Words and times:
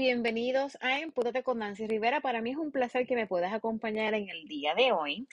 bienvenidos 0.00 0.76
a 0.82 1.00
Empúdate 1.00 1.42
con 1.42 1.58
Nancy 1.58 1.86
Rivera. 1.86 2.20
Para 2.20 2.42
mí 2.42 2.50
es 2.50 2.56
un 2.56 2.70
placer 2.70 3.06
que 3.06 3.14
me 3.14 3.26
puedas 3.26 3.52
acompañar 3.52 4.12
en 4.14 4.28
el 4.28 4.46
día 4.46 4.74
de 4.74 4.92
hoy. 4.92 5.26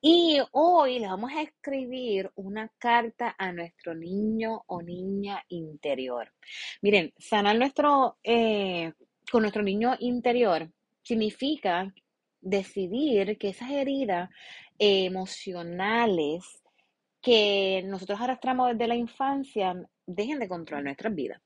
Y 0.00 0.38
hoy 0.52 0.98
les 0.98 1.08
vamos 1.08 1.32
a 1.32 1.42
escribir 1.42 2.30
una 2.34 2.68
carta 2.78 3.34
a 3.38 3.50
nuestro 3.52 3.94
niño 3.94 4.62
o 4.66 4.82
niña 4.82 5.42
interior. 5.48 6.32
Miren, 6.82 7.14
sanar 7.18 7.56
nuestro, 7.56 8.18
eh, 8.22 8.92
con 9.30 9.42
nuestro 9.42 9.62
niño 9.62 9.96
interior 10.00 10.70
significa 11.02 11.92
decidir 12.40 13.38
que 13.38 13.48
esas 13.48 13.70
heridas 13.70 14.28
emocionales 14.78 16.62
que 17.22 17.82
nosotros 17.86 18.20
arrastramos 18.20 18.72
desde 18.72 18.88
la 18.88 18.96
infancia 18.96 19.74
dejen 20.06 20.38
de 20.40 20.48
controlar 20.48 20.84
nuestras 20.84 21.14
vidas. 21.14 21.40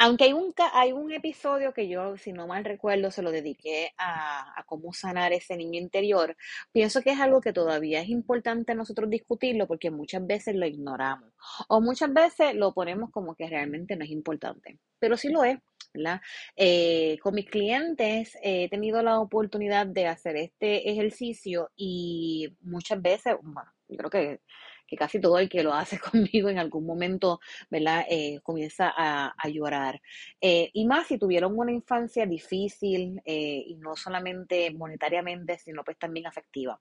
Aunque 0.00 0.24
hay 0.24 0.32
un, 0.32 0.54
hay 0.74 0.92
un 0.92 1.12
episodio 1.12 1.74
que 1.74 1.88
yo, 1.88 2.16
si 2.16 2.32
no 2.32 2.46
mal 2.46 2.64
recuerdo, 2.64 3.10
se 3.10 3.20
lo 3.20 3.32
dediqué 3.32 3.92
a, 3.98 4.64
cómo 4.66 4.92
sanar 4.92 5.32
ese 5.32 5.56
niño 5.56 5.80
interior, 5.80 6.36
pienso 6.72 7.02
que 7.02 7.10
es 7.10 7.20
algo 7.20 7.40
que 7.40 7.52
todavía 7.52 8.00
es 8.00 8.08
importante 8.08 8.74
nosotros 8.76 9.10
discutirlo 9.10 9.66
porque 9.66 9.90
muchas 9.90 10.24
veces 10.24 10.54
lo 10.54 10.66
ignoramos 10.66 11.32
o 11.68 11.80
muchas 11.80 12.12
veces 12.12 12.54
lo 12.54 12.72
ponemos 12.72 13.10
como 13.10 13.34
que 13.34 13.48
realmente 13.48 13.96
no 13.96 14.04
es 14.04 14.10
importante, 14.10 14.78
pero 15.00 15.16
sí 15.16 15.28
lo 15.28 15.44
es. 15.44 15.58
¿verdad? 15.94 16.20
Eh, 16.54 17.18
con 17.22 17.34
mis 17.34 17.48
clientes 17.48 18.36
he 18.42 18.68
tenido 18.68 19.02
la 19.02 19.20
oportunidad 19.20 19.86
de 19.86 20.06
hacer 20.06 20.36
este 20.36 20.90
ejercicio 20.90 21.70
y 21.76 22.54
muchas 22.60 23.00
veces, 23.00 23.36
bueno, 23.42 23.72
yo 23.88 23.96
creo 23.96 24.10
que 24.10 24.40
que 24.88 24.96
casi 24.96 25.20
todo 25.20 25.38
el 25.38 25.48
que 25.48 25.62
lo 25.62 25.74
hace 25.74 25.98
conmigo 26.10 26.48
en 26.48 26.58
algún 26.58 26.86
momento, 26.86 27.40
¿verdad? 27.70 28.04
Eh, 28.08 28.40
comienza 28.42 28.92
a, 28.96 29.48
llorar. 29.48 30.00
Eh, 30.40 30.70
y 30.72 30.86
más 30.86 31.06
si 31.06 31.18
tuvieron 31.18 31.58
una 31.58 31.72
infancia 31.72 32.26
difícil 32.26 33.22
eh, 33.24 33.64
y 33.66 33.76
no 33.76 33.96
solamente 33.96 34.70
monetariamente, 34.72 35.58
sino 35.58 35.84
pues 35.84 35.98
también 35.98 36.26
afectiva. 36.26 36.80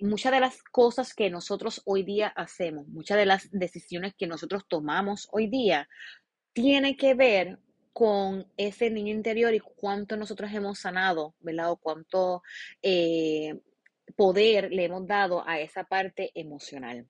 muchas 0.00 0.32
de 0.32 0.40
las 0.40 0.62
cosas 0.64 1.14
que 1.14 1.30
nosotros 1.30 1.82
hoy 1.86 2.02
día 2.02 2.28
hacemos, 2.28 2.86
muchas 2.88 3.16
de 3.16 3.26
las 3.26 3.50
decisiones 3.50 4.14
que 4.14 4.26
nosotros 4.26 4.64
tomamos 4.68 5.28
hoy 5.32 5.46
día, 5.46 5.88
tiene 6.52 6.96
que 6.96 7.14
ver 7.14 7.58
con 7.92 8.46
ese 8.56 8.90
niño 8.90 9.12
interior 9.12 9.54
y 9.54 9.60
cuánto 9.60 10.16
nosotros 10.16 10.52
hemos 10.52 10.78
sanado, 10.78 11.34
¿verdad? 11.40 11.70
O 11.72 11.76
cuánto 11.76 12.42
poder 14.16 14.70
le 14.72 14.84
hemos 14.84 15.06
dado 15.06 15.46
a 15.46 15.60
esa 15.60 15.84
parte 15.84 16.30
emocional. 16.34 17.06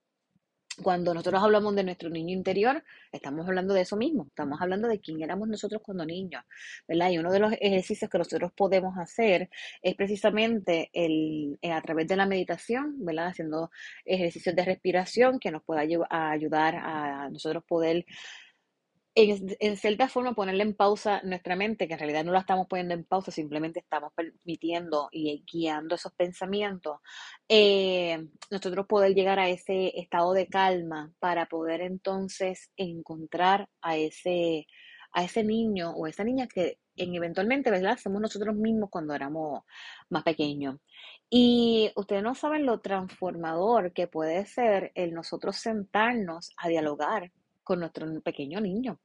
Cuando 0.82 1.12
nosotros 1.12 1.42
hablamos 1.42 1.74
de 1.74 1.82
nuestro 1.82 2.08
niño 2.08 2.32
interior, 2.32 2.84
estamos 3.10 3.48
hablando 3.48 3.74
de 3.74 3.80
eso 3.80 3.96
mismo, 3.96 4.26
estamos 4.28 4.60
hablando 4.60 4.86
de 4.86 5.00
quién 5.00 5.20
éramos 5.20 5.48
nosotros 5.48 5.82
cuando 5.84 6.06
niños, 6.06 6.44
¿verdad? 6.86 7.10
Y 7.10 7.18
uno 7.18 7.32
de 7.32 7.40
los 7.40 7.52
ejercicios 7.60 8.08
que 8.08 8.18
nosotros 8.18 8.52
podemos 8.52 8.96
hacer 8.96 9.50
es 9.82 9.96
precisamente 9.96 10.88
el, 10.92 11.58
eh, 11.62 11.72
a 11.72 11.82
través 11.82 12.06
de 12.06 12.14
la 12.14 12.26
meditación, 12.26 13.04
¿verdad? 13.04 13.28
Haciendo 13.28 13.70
ejercicios 14.04 14.54
de 14.54 14.64
respiración 14.64 15.40
que 15.40 15.50
nos 15.50 15.64
pueda 15.64 15.80
ayudar 15.80 16.76
a 16.76 17.28
nosotros 17.28 17.64
poder 17.64 18.06
en, 19.14 19.76
cierta 19.76 20.08
forma 20.08 20.34
ponerle 20.34 20.62
en 20.62 20.74
pausa 20.74 21.20
nuestra 21.24 21.56
mente, 21.56 21.88
que 21.88 21.94
en 21.94 21.98
realidad 21.98 22.24
no 22.24 22.32
la 22.32 22.40
estamos 22.40 22.66
poniendo 22.68 22.94
en 22.94 23.04
pausa, 23.04 23.30
simplemente 23.30 23.80
estamos 23.80 24.12
permitiendo 24.14 25.08
y 25.10 25.44
guiando 25.50 25.96
esos 25.96 26.12
pensamientos, 26.14 27.00
eh, 27.48 28.28
nosotros 28.50 28.86
poder 28.86 29.14
llegar 29.14 29.38
a 29.38 29.48
ese 29.48 29.98
estado 29.98 30.32
de 30.32 30.46
calma 30.46 31.12
para 31.18 31.46
poder 31.46 31.80
entonces 31.80 32.70
encontrar 32.76 33.68
a 33.82 33.96
ese, 33.96 34.66
a 35.12 35.24
ese 35.24 35.42
niño 35.42 35.90
o 35.90 36.06
esa 36.06 36.24
niña 36.24 36.46
que 36.46 36.78
en, 36.96 37.14
eventualmente, 37.14 37.70
¿verdad? 37.70 37.98
Somos 37.98 38.20
nosotros 38.20 38.54
mismos 38.56 38.90
cuando 38.90 39.14
éramos 39.14 39.62
más 40.10 40.22
pequeños. 40.22 40.76
Y 41.30 41.92
ustedes 41.96 42.22
no 42.22 42.34
saben 42.34 42.66
lo 42.66 42.80
transformador 42.80 43.92
que 43.92 44.08
puede 44.08 44.46
ser 44.46 44.92
el 44.94 45.14
nosotros 45.14 45.56
sentarnos 45.56 46.52
a 46.56 46.68
dialogar 46.68 47.30
con 47.68 47.80
nuestro 47.80 48.06
pequeño 48.22 48.60
niño. 48.62 48.98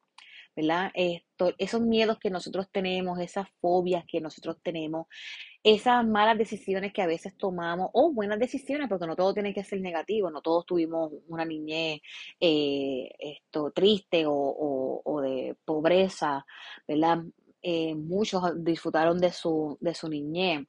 ¿verdad? 0.55 0.91
Esto, 0.93 1.51
esos 1.57 1.81
miedos 1.81 2.19
que 2.19 2.29
nosotros 2.29 2.67
tenemos, 2.71 3.19
esas 3.19 3.47
fobias 3.59 4.05
que 4.07 4.21
nosotros 4.21 4.57
tenemos, 4.61 5.07
esas 5.63 6.05
malas 6.05 6.37
decisiones 6.37 6.93
que 6.93 7.01
a 7.01 7.07
veces 7.07 7.35
tomamos, 7.35 7.89
o 7.93 8.13
buenas 8.13 8.39
decisiones, 8.39 8.87
porque 8.87 9.07
no 9.07 9.15
todo 9.15 9.33
tiene 9.33 9.53
que 9.53 9.63
ser 9.63 9.81
negativo, 9.81 10.29
no 10.29 10.41
todos 10.41 10.65
tuvimos 10.65 11.11
una 11.27 11.43
niñez 11.43 12.01
eh, 12.39 13.09
esto, 13.19 13.71
triste 13.71 14.25
o, 14.27 15.21
de 15.23 15.55
pobreza, 15.65 16.45
¿verdad? 16.87 17.23
Eh, 17.61 17.95
muchos 17.95 18.43
disfrutaron 18.63 19.19
de 19.19 19.31
su, 19.31 19.77
de 19.81 19.95
su 19.95 20.07
niñez. 20.07 20.67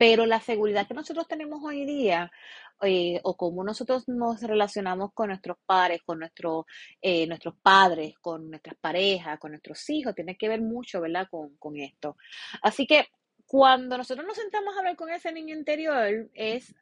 Pero 0.00 0.24
la 0.24 0.40
seguridad 0.40 0.88
que 0.88 0.94
nosotros 0.94 1.28
tenemos 1.28 1.62
hoy 1.62 1.84
día 1.84 2.32
eh, 2.80 3.20
o 3.22 3.36
cómo 3.36 3.62
nosotros 3.62 4.08
nos 4.08 4.40
relacionamos 4.40 5.12
con 5.12 5.28
nuestros 5.28 5.58
padres, 5.66 6.00
con 6.06 6.20
nuestro, 6.20 6.64
eh, 7.02 7.26
nuestros 7.26 7.54
padres, 7.62 8.18
con 8.18 8.48
nuestras 8.48 8.76
parejas, 8.80 9.38
con 9.38 9.50
nuestros 9.50 9.90
hijos, 9.90 10.14
tiene 10.14 10.38
que 10.38 10.48
ver 10.48 10.62
mucho, 10.62 11.02
¿verdad? 11.02 11.28
Con, 11.30 11.54
con 11.58 11.76
esto. 11.76 12.16
Así 12.62 12.86
que 12.86 13.08
cuando 13.44 13.98
nosotros 13.98 14.26
nos 14.26 14.38
sentamos 14.38 14.74
a 14.74 14.78
hablar 14.78 14.96
con 14.96 15.10
ese 15.10 15.32
niño 15.32 15.54
interior, 15.54 16.30
es 16.32 16.74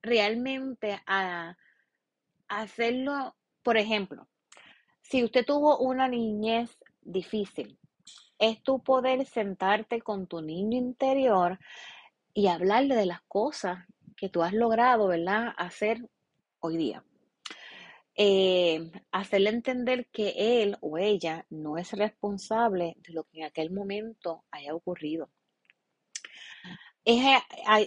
realmente 0.00 1.00
a 1.06 1.56
hacerlo, 2.46 3.34
por 3.64 3.76
ejemplo, 3.76 4.28
si 5.02 5.24
usted 5.24 5.44
tuvo 5.44 5.78
una 5.78 6.06
niñez 6.06 6.78
difícil, 7.00 7.76
es 8.38 8.62
tu 8.62 8.84
poder 8.84 9.26
sentarte 9.26 10.00
con 10.00 10.28
tu 10.28 10.40
niño 10.40 10.78
interior 10.78 11.58
y 12.34 12.46
hablarle 12.48 12.94
de 12.96 13.06
las 13.06 13.22
cosas 13.22 13.86
que 14.16 14.28
tú 14.28 14.42
has 14.42 14.52
logrado, 14.52 15.08
¿verdad?, 15.08 15.54
hacer 15.56 16.08
hoy 16.60 16.76
día. 16.76 17.04
Eh, 18.14 18.90
hacerle 19.12 19.50
entender 19.50 20.06
que 20.12 20.62
él 20.62 20.76
o 20.80 20.98
ella 20.98 21.46
no 21.48 21.78
es 21.78 21.92
responsable 21.92 22.96
de 22.98 23.14
lo 23.14 23.24
que 23.24 23.38
en 23.38 23.44
aquel 23.44 23.70
momento 23.70 24.44
haya 24.50 24.74
ocurrido. 24.74 25.30
Es 27.02 27.22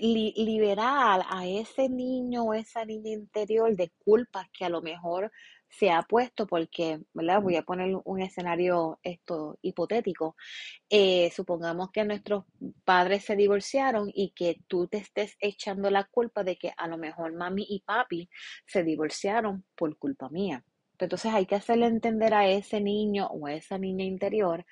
liberar 0.01 1.23
a 1.29 1.45
ese 1.45 1.87
niño 1.87 2.45
o 2.45 2.53
esa 2.55 2.83
niña 2.83 3.11
interior 3.11 3.75
de 3.75 3.91
culpas 4.03 4.49
que 4.49 4.65
a 4.65 4.69
lo 4.69 4.81
mejor 4.81 5.31
se 5.77 5.89
ha 5.89 6.03
puesto 6.03 6.45
porque, 6.45 6.99
¿verdad? 7.13 7.41
Voy 7.41 7.55
a 7.55 7.63
poner 7.63 7.95
un 8.05 8.21
escenario 8.21 8.99
esto 9.01 9.57
hipotético. 9.61 10.35
Eh, 10.89 11.31
supongamos 11.35 11.89
que 11.91 12.05
nuestros 12.05 12.45
padres 12.85 13.25
se 13.25 13.35
divorciaron 13.35 14.11
y 14.13 14.31
que 14.35 14.59
tú 14.67 14.87
te 14.87 14.97
estés 14.97 15.35
echando 15.39 15.89
la 15.89 16.03
culpa 16.05 16.43
de 16.43 16.57
que 16.57 16.73
a 16.77 16.87
lo 16.87 16.97
mejor 16.97 17.33
mami 17.33 17.65
y 17.67 17.81
papi 17.81 18.29
se 18.67 18.83
divorciaron 18.83 19.65
por 19.75 19.97
culpa 19.97 20.29
mía. 20.29 20.63
Entonces 20.99 21.33
hay 21.33 21.47
que 21.47 21.55
hacerle 21.55 21.87
entender 21.87 22.33
a 22.35 22.47
ese 22.47 22.79
niño 22.79 23.27
o 23.27 23.47
a 23.47 23.53
esa 23.53 23.77
niña 23.79 24.05
interior 24.05 24.65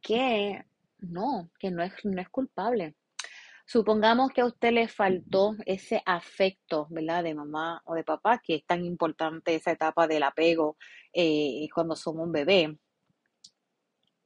que 0.00 0.64
no, 1.00 1.50
que 1.58 1.70
no 1.70 1.82
es, 1.82 1.92
no 2.04 2.20
es 2.20 2.28
culpable. 2.30 2.94
Supongamos 3.72 4.32
que 4.32 4.40
a 4.40 4.46
usted 4.46 4.72
le 4.72 4.88
faltó 4.88 5.54
ese 5.64 6.02
afecto, 6.04 6.88
¿verdad? 6.90 7.22
De 7.22 7.36
mamá 7.36 7.80
o 7.84 7.94
de 7.94 8.02
papá, 8.02 8.40
que 8.44 8.56
es 8.56 8.66
tan 8.66 8.84
importante 8.84 9.54
esa 9.54 9.70
etapa 9.70 10.08
del 10.08 10.24
apego 10.24 10.76
eh, 11.12 11.68
cuando 11.72 11.94
somos 11.94 12.26
un 12.26 12.32
bebé. 12.32 12.76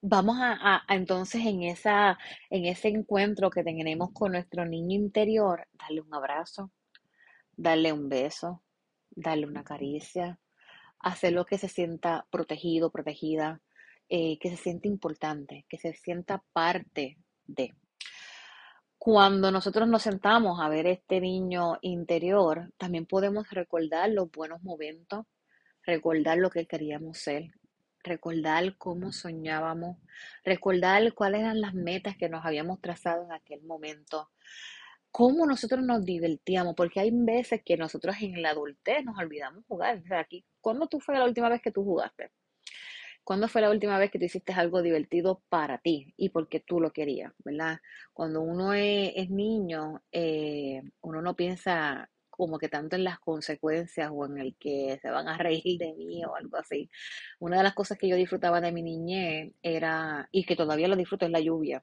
Vamos 0.00 0.38
a, 0.40 0.82
entonces 0.88 1.44
en, 1.44 1.62
esa, 1.62 2.18
en 2.48 2.64
ese 2.64 2.88
encuentro 2.88 3.50
que 3.50 3.62
tenemos 3.62 4.12
con 4.14 4.32
nuestro 4.32 4.64
niño 4.64 4.96
interior, 4.96 5.68
darle 5.74 6.00
un 6.00 6.14
abrazo, 6.14 6.72
darle 7.54 7.92
un 7.92 8.08
beso, 8.08 8.62
darle 9.10 9.46
una 9.46 9.62
caricia, 9.62 10.40
hacerlo 11.00 11.44
que 11.44 11.58
se 11.58 11.68
sienta 11.68 12.26
protegido, 12.30 12.90
protegida, 12.90 13.60
eh, 14.08 14.38
que 14.38 14.48
se 14.48 14.56
sienta 14.56 14.88
importante, 14.88 15.66
que 15.68 15.76
se 15.76 15.92
sienta 15.92 16.42
parte 16.54 17.18
de. 17.44 17.74
Cuando 19.04 19.50
nosotros 19.50 19.86
nos 19.86 20.00
sentamos 20.00 20.62
a 20.62 20.70
ver 20.70 20.86
este 20.86 21.20
niño 21.20 21.76
interior, 21.82 22.72
también 22.78 23.04
podemos 23.04 23.50
recordar 23.50 24.08
los 24.08 24.30
buenos 24.30 24.62
momentos, 24.62 25.26
recordar 25.82 26.38
lo 26.38 26.48
que 26.48 26.66
queríamos 26.66 27.18
ser, 27.18 27.50
recordar 28.02 28.78
cómo 28.78 29.12
soñábamos, 29.12 29.98
recordar 30.42 31.12
cuáles 31.12 31.42
eran 31.42 31.60
las 31.60 31.74
metas 31.74 32.16
que 32.16 32.30
nos 32.30 32.46
habíamos 32.46 32.80
trazado 32.80 33.24
en 33.24 33.32
aquel 33.32 33.62
momento, 33.64 34.30
cómo 35.10 35.44
nosotros 35.44 35.84
nos 35.84 36.02
divertíamos, 36.02 36.74
porque 36.74 37.00
hay 37.00 37.10
veces 37.12 37.60
que 37.62 37.76
nosotros 37.76 38.16
en 38.22 38.40
la 38.40 38.52
adultez 38.52 39.04
nos 39.04 39.18
olvidamos 39.18 39.66
jugar. 39.68 40.02
O 40.10 40.14
aquí, 40.14 40.46
¿cuándo 40.62 40.86
tú 40.86 40.98
fue 40.98 41.18
la 41.18 41.26
última 41.26 41.50
vez 41.50 41.60
que 41.60 41.72
tú 41.72 41.84
jugaste? 41.84 42.30
¿Cuándo 43.24 43.48
fue 43.48 43.62
la 43.62 43.70
última 43.70 43.98
vez 43.98 44.10
que 44.10 44.18
tú 44.18 44.26
hiciste 44.26 44.52
algo 44.52 44.82
divertido 44.82 45.42
para 45.48 45.78
ti 45.78 46.12
y 46.18 46.28
porque 46.28 46.60
tú 46.60 46.78
lo 46.78 46.92
querías, 46.92 47.32
verdad? 47.44 47.80
Cuando 48.12 48.42
uno 48.42 48.74
es, 48.74 49.30
niño, 49.30 50.02
eh, 50.12 50.82
uno 51.00 51.22
no 51.22 51.34
piensa 51.34 52.10
como 52.28 52.58
que 52.58 52.68
tanto 52.68 52.96
en 52.96 53.04
las 53.04 53.18
consecuencias 53.20 54.10
o 54.12 54.26
en 54.26 54.38
el 54.38 54.56
que 54.58 54.98
se 55.00 55.10
van 55.10 55.28
a 55.28 55.38
reír 55.38 55.78
de 55.78 55.94
mí 55.94 56.22
o 56.24 56.36
algo 56.36 56.58
así. 56.58 56.90
Una 57.40 57.56
de 57.56 57.62
las 57.62 57.74
cosas 57.74 57.96
que 57.98 58.08
yo 58.08 58.16
disfrutaba 58.16 58.60
de 58.60 58.72
mi 58.72 58.82
niñez 58.82 59.52
era, 59.62 60.28
y 60.30 60.44
que 60.44 60.56
todavía 60.56 60.88
lo 60.88 60.96
disfruto, 60.96 61.24
es 61.24 61.32
la 61.32 61.40
lluvia 61.40 61.82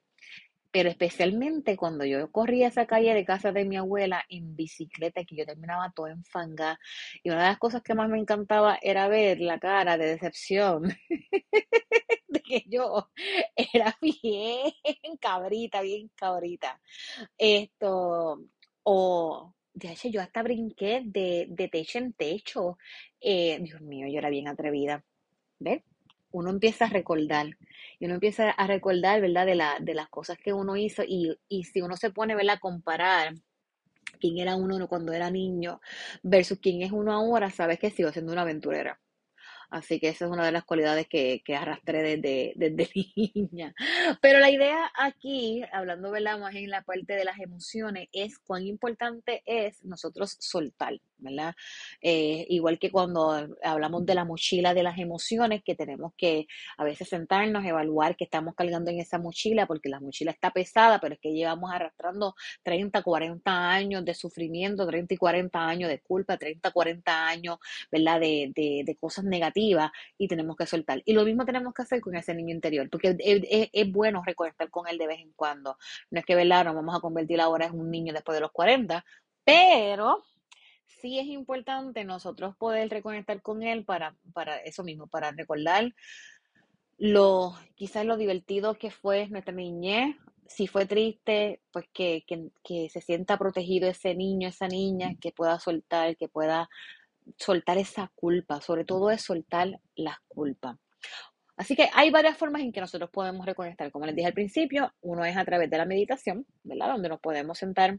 pero 0.72 0.88
especialmente 0.88 1.76
cuando 1.76 2.04
yo 2.04 2.30
corría 2.32 2.68
esa 2.68 2.86
calle 2.86 3.14
de 3.14 3.24
casa 3.24 3.52
de 3.52 3.64
mi 3.64 3.76
abuela 3.76 4.24
en 4.28 4.56
bicicleta, 4.56 5.24
que 5.24 5.36
yo 5.36 5.46
terminaba 5.46 5.92
todo 5.94 6.08
enfangada, 6.08 6.78
y 7.22 7.30
una 7.30 7.42
de 7.42 7.48
las 7.50 7.58
cosas 7.58 7.82
que 7.82 7.94
más 7.94 8.08
me 8.08 8.18
encantaba 8.18 8.78
era 8.82 9.08
ver 9.08 9.40
la 9.40 9.58
cara 9.60 9.98
de 9.98 10.06
decepción 10.06 10.84
de 12.28 12.40
que 12.42 12.64
yo 12.68 13.10
era 13.56 13.96
bien 14.00 14.72
cabrita, 15.20 15.82
bien 15.82 16.10
cabrita. 16.16 16.80
Esto, 17.38 18.40
o, 18.84 19.54
de 19.74 19.92
hecho, 19.92 20.08
yo 20.08 20.20
hasta 20.20 20.42
brinqué 20.42 21.02
de, 21.04 21.46
de 21.50 21.68
techo 21.68 21.98
en 21.98 22.12
techo. 22.14 22.78
Eh, 23.20 23.58
Dios 23.60 23.80
mío, 23.82 24.06
yo 24.08 24.18
era 24.18 24.30
bien 24.30 24.48
atrevida. 24.48 25.04
¿Ves? 25.58 25.82
Uno 26.32 26.50
empieza 26.50 26.86
a 26.86 26.88
recordar 26.88 27.46
y 27.98 28.06
uno 28.06 28.14
empieza 28.14 28.50
a 28.50 28.66
recordar, 28.66 29.20
¿verdad? 29.20 29.46
De, 29.46 29.54
la, 29.54 29.76
de 29.80 29.94
las 29.94 30.08
cosas 30.08 30.38
que 30.38 30.52
uno 30.52 30.76
hizo 30.76 31.02
y, 31.06 31.38
y 31.48 31.64
si 31.64 31.80
uno 31.80 31.96
se 31.96 32.10
pone, 32.10 32.34
¿verdad? 32.34 32.56
A 32.56 32.60
comparar 32.60 33.34
quién 34.20 34.38
era 34.38 34.56
uno 34.56 34.88
cuando 34.88 35.12
era 35.12 35.30
niño 35.30 35.80
versus 36.22 36.58
quién 36.58 36.82
es 36.82 36.92
uno 36.92 37.12
ahora, 37.12 37.50
sabes 37.50 37.78
que 37.78 37.90
sigo 37.90 38.12
siendo 38.12 38.32
una 38.32 38.42
aventurera. 38.42 39.00
Así 39.72 39.98
que 39.98 40.10
esa 40.10 40.26
es 40.26 40.30
una 40.30 40.44
de 40.44 40.52
las 40.52 40.64
cualidades 40.64 41.08
que, 41.08 41.40
que 41.42 41.56
arrastré 41.56 42.02
desde, 42.02 42.52
desde 42.56 42.90
niña. 43.34 43.74
Pero 44.20 44.38
la 44.38 44.50
idea 44.50 44.92
aquí, 44.94 45.62
hablando 45.72 46.10
¿verdad? 46.10 46.38
más 46.38 46.54
en 46.54 46.68
la 46.68 46.82
parte 46.82 47.14
de 47.14 47.24
las 47.24 47.40
emociones, 47.40 48.08
es 48.12 48.38
cuán 48.38 48.66
importante 48.66 49.42
es 49.46 49.82
nosotros 49.82 50.36
soltar, 50.40 51.00
¿verdad? 51.22 51.54
Eh, 52.00 52.46
igual 52.48 52.78
que 52.78 52.90
cuando 52.90 53.48
hablamos 53.62 54.06
de 54.06 54.14
la 54.14 54.24
mochila 54.24 54.74
de 54.74 54.82
las 54.82 54.98
emociones, 54.98 55.62
que 55.64 55.74
tenemos 55.74 56.12
que 56.16 56.46
a 56.76 56.84
veces 56.84 57.08
sentarnos, 57.08 57.64
evaluar 57.64 58.16
qué 58.16 58.24
estamos 58.24 58.54
cargando 58.54 58.90
en 58.90 59.00
esa 59.00 59.18
mochila, 59.18 59.66
porque 59.66 59.88
la 59.88 60.00
mochila 60.00 60.30
está 60.32 60.50
pesada, 60.50 61.00
pero 61.00 61.14
es 61.14 61.20
que 61.20 61.32
llevamos 61.32 61.72
arrastrando 61.72 62.34
30, 62.62 63.02
40 63.02 63.70
años 63.70 64.04
de 64.04 64.14
sufrimiento, 64.14 64.86
30 64.86 65.14
y 65.14 65.16
40 65.16 65.66
años 65.66 65.90
de 65.90 66.00
culpa, 66.00 66.36
30, 66.36 66.70
40 66.70 67.28
años, 67.28 67.58
¿verdad? 67.90 68.20
De, 68.20 68.52
de, 68.54 68.82
de 68.84 68.96
cosas 68.96 69.24
negativas 69.24 69.90
y 70.18 70.28
tenemos 70.28 70.56
que 70.56 70.66
soltar. 70.66 71.02
Y 71.04 71.12
lo 71.12 71.24
mismo 71.24 71.44
tenemos 71.44 71.74
que 71.74 71.82
hacer 71.82 72.00
con 72.00 72.14
ese 72.16 72.34
niño 72.34 72.54
interior, 72.54 72.88
porque 72.90 73.16
es, 73.18 73.92
bueno 73.92 74.22
reconectar 74.24 74.70
con 74.70 74.88
él 74.88 74.98
de 74.98 75.06
vez 75.06 75.20
en 75.20 75.32
cuando. 75.32 75.76
No 76.10 76.20
es 76.20 76.26
que, 76.26 76.34
¿verdad? 76.34 76.64
Nos 76.64 76.74
vamos 76.74 76.96
a 76.96 77.00
convertir 77.00 77.40
ahora 77.40 77.66
en 77.66 77.78
un 77.78 77.90
niño 77.90 78.12
después 78.12 78.36
de 78.36 78.40
los 78.40 78.52
40, 78.52 79.04
pero 79.44 80.24
sí 81.02 81.18
es 81.18 81.26
importante 81.26 82.04
nosotros 82.04 82.56
poder 82.56 82.88
reconectar 82.88 83.42
con 83.42 83.62
él 83.62 83.84
para, 83.84 84.16
para 84.32 84.56
eso 84.58 84.84
mismo, 84.84 85.08
para 85.08 85.32
recordar 85.32 85.92
lo, 86.96 87.54
quizás 87.74 88.06
lo 88.06 88.16
divertido 88.16 88.78
que 88.78 88.90
fue 88.90 89.28
nuestra 89.28 89.52
niñez, 89.52 90.16
si 90.46 90.68
fue 90.68 90.86
triste, 90.86 91.60
pues 91.72 91.86
que, 91.92 92.24
que, 92.26 92.50
que, 92.62 92.88
se 92.88 93.00
sienta 93.00 93.38
protegido 93.38 93.88
ese 93.88 94.14
niño, 94.14 94.48
esa 94.48 94.68
niña, 94.68 95.16
que 95.20 95.32
pueda 95.32 95.58
soltar, 95.58 96.16
que 96.16 96.28
pueda 96.28 96.68
soltar 97.36 97.78
esa 97.78 98.12
culpa, 98.14 98.60
sobre 98.60 98.84
todo 98.84 99.10
es 99.10 99.22
soltar 99.22 99.80
las 99.96 100.18
culpas. 100.28 100.76
Así 101.56 101.74
que 101.74 101.88
hay 101.94 102.10
varias 102.10 102.36
formas 102.36 102.62
en 102.62 102.72
que 102.72 102.80
nosotros 102.80 103.10
podemos 103.10 103.46
reconectar. 103.46 103.90
Como 103.90 104.06
les 104.06 104.14
dije 104.14 104.28
al 104.28 104.34
principio, 104.34 104.92
uno 105.00 105.24
es 105.24 105.36
a 105.36 105.44
través 105.44 105.70
de 105.70 105.78
la 105.78 105.86
meditación, 105.86 106.46
¿verdad? 106.62 106.92
Donde 106.92 107.08
nos 107.08 107.20
podemos 107.20 107.58
sentar 107.58 107.98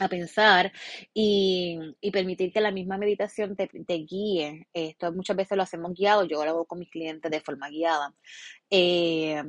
a 0.00 0.08
pensar 0.08 0.72
y, 1.12 1.78
permitir 2.12 2.52
que 2.52 2.60
la 2.60 2.70
misma 2.70 2.98
meditación 2.98 3.56
te, 3.56 3.68
guíe. 3.98 4.66
Esto 4.72 5.12
muchas 5.12 5.36
veces 5.36 5.56
lo 5.56 5.62
hacemos 5.64 5.92
guiado, 5.94 6.24
yo 6.24 6.44
lo 6.44 6.50
hago 6.50 6.64
con 6.66 6.78
mis 6.78 6.90
clientes 6.90 7.30
de 7.30 7.40
forma 7.40 7.68
guiada. 7.68 8.14
Eh, 8.70 9.42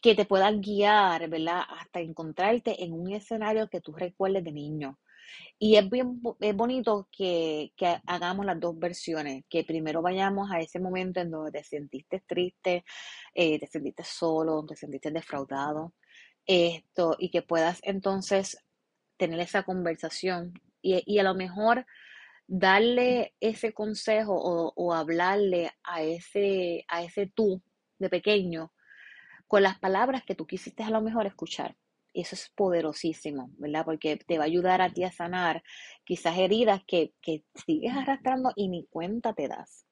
que 0.00 0.14
te 0.14 0.24
pueda 0.24 0.50
guiar, 0.52 1.28
¿verdad? 1.28 1.62
Hasta 1.68 2.00
encontrarte 2.00 2.84
en 2.84 2.92
un 2.92 3.12
escenario 3.12 3.68
que 3.68 3.80
tú 3.80 3.92
recuerdes 3.92 4.44
de 4.44 4.52
niño. 4.52 4.98
Y 5.58 5.76
es 5.76 5.88
bien 5.88 6.20
es 6.40 6.56
bonito 6.56 7.08
que, 7.10 7.72
hagamos 8.06 8.46
las 8.46 8.60
dos 8.60 8.78
versiones, 8.78 9.44
que 9.48 9.64
primero 9.64 10.02
vayamos 10.02 10.50
a 10.50 10.60
ese 10.60 10.78
momento 10.80 11.20
en 11.20 11.30
donde 11.30 11.50
te 11.52 11.64
sentiste 11.64 12.22
triste, 12.26 12.84
eh, 13.34 13.58
te 13.58 13.66
sentiste 13.66 14.04
solo, 14.04 14.64
te 14.66 14.76
sentiste 14.76 15.10
defraudado, 15.10 15.94
esto, 16.46 17.16
y 17.18 17.30
que 17.30 17.42
puedas 17.42 17.80
entonces 17.82 18.58
tener 19.16 19.40
esa 19.40 19.62
conversación 19.62 20.54
y, 20.82 21.02
y 21.06 21.18
a 21.18 21.22
lo 21.22 21.34
mejor 21.34 21.86
darle 22.46 23.34
ese 23.40 23.72
consejo 23.72 24.34
o, 24.34 24.72
o, 24.76 24.94
hablarle 24.94 25.72
a 25.82 26.02
ese, 26.02 26.84
a 26.88 27.02
ese 27.02 27.26
tú 27.26 27.62
de 27.98 28.08
pequeño 28.08 28.72
con 29.48 29.62
las 29.62 29.78
palabras 29.78 30.22
que 30.24 30.34
tú 30.34 30.46
quisiste 30.46 30.82
a 30.82 30.90
lo 30.90 31.00
mejor 31.00 31.26
escuchar 31.26 31.76
eso 32.16 32.34
es 32.34 32.50
poderosísimo, 32.54 33.50
¿verdad? 33.58 33.84
Porque 33.84 34.16
te 34.16 34.38
va 34.38 34.44
a 34.44 34.46
ayudar 34.46 34.80
a 34.80 34.90
ti 34.90 35.04
a 35.04 35.12
sanar 35.12 35.62
quizás 36.04 36.38
heridas 36.38 36.82
que, 36.86 37.12
que 37.20 37.44
sigues 37.66 37.94
arrastrando 37.94 38.52
y 38.56 38.68
ni 38.68 38.86
cuenta 38.86 39.34
te 39.34 39.48
das. 39.48 39.85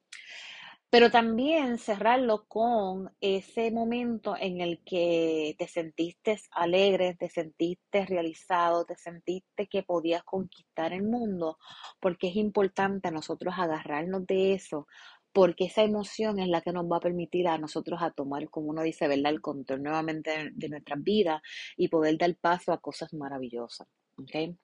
Pero 0.95 1.11
también 1.11 1.79
cerrarlo 1.79 2.45
con 2.47 3.13
ese 3.21 3.73
momento 3.73 4.37
en 4.39 4.61
el 4.61 4.81
que 4.85 5.57
te 5.59 5.67
sentiste 5.67 6.39
alegre, 6.53 7.17
te 7.17 7.29
sentiste 7.29 8.07
realizado, 8.07 8.85
te 8.85 8.95
sentiste 8.95 9.67
que 9.67 9.83
podías 9.83 10.23
conquistar 10.23 10.93
el 10.93 11.03
mundo, 11.03 11.59
porque 11.99 12.29
es 12.29 12.37
importante 12.37 13.09
a 13.09 13.11
nosotros 13.11 13.55
agarrarnos 13.59 14.25
de 14.29 14.53
eso, 14.53 14.87
porque 15.33 15.65
esa 15.65 15.83
emoción 15.83 16.39
es 16.39 16.47
la 16.47 16.61
que 16.61 16.71
nos 16.71 16.85
va 16.85 16.99
a 16.99 17.01
permitir 17.09 17.49
a 17.49 17.59
nosotros 17.59 18.01
a 18.01 18.13
tomar, 18.13 18.49
como 18.49 18.69
uno 18.69 18.83
dice, 18.83 19.09
¿verdad? 19.09 19.33
el 19.33 19.41
control 19.41 19.83
nuevamente 19.83 20.53
de 20.53 20.69
nuestras 20.69 21.03
vidas 21.03 21.43
y 21.77 21.89
poder 21.89 22.19
dar 22.19 22.37
paso 22.37 22.73
a 22.73 22.81
cosas 22.81 23.13
maravillosas. 23.13 23.89
¿okay? 24.17 24.57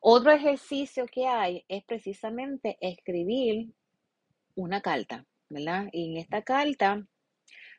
Otro 0.00 0.32
ejercicio 0.32 1.06
que 1.06 1.28
hay 1.28 1.64
es 1.68 1.84
precisamente 1.84 2.78
escribir 2.80 3.72
una 4.56 4.80
carta, 4.80 5.24
Y 5.92 6.12
en 6.12 6.16
esta 6.16 6.40
carta 6.42 7.06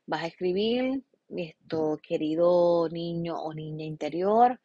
vas 0.06 0.24
a 0.24 0.28
escribir 0.28 1.04
esto, 1.36 1.98
querido 2.04 2.88
niño 2.90 3.36
o 3.36 3.52
niña 3.54 3.84
interior, 3.84 4.60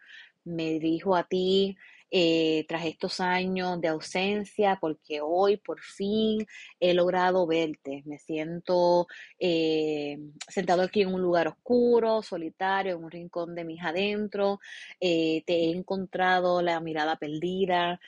me 0.44 0.78
dirijo 0.78 1.16
a 1.16 1.24
ti 1.24 1.76
eh, 2.10 2.64
tras 2.68 2.86
estos 2.86 3.20
años 3.20 3.80
de 3.80 3.88
ausencia, 3.88 4.78
porque 4.80 5.20
hoy 5.20 5.58
por 5.58 5.80
fin 5.80 6.46
he 6.80 6.94
logrado 6.94 7.46
verte. 7.46 8.02
Me 8.06 8.18
siento 8.18 9.06
eh, 9.38 10.18
sentado 10.48 10.82
aquí 10.82 11.02
en 11.02 11.12
un 11.12 11.20
lugar 11.20 11.48
oscuro, 11.48 12.22
solitario, 12.22 12.96
en 12.96 13.04
un 13.04 13.10
rincón 13.10 13.54
de 13.54 13.64
mis 13.64 13.82
adentro. 13.82 14.58
Eh, 15.00 15.42
te 15.46 15.54
he 15.54 15.70
encontrado 15.70 16.62
la 16.62 16.80
mirada 16.80 17.16
perdida, 17.16 18.00